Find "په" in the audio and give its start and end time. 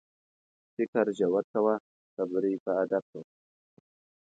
2.63-2.71